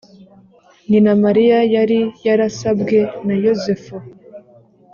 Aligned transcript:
Nyina 0.89 1.11
Mariya 1.23 1.59
yari 1.75 1.99
yarasabwe 2.25 2.97
na 3.25 3.35
Yosefu, 3.43 3.95